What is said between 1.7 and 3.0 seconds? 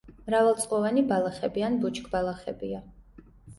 ბუჩქბალახებია.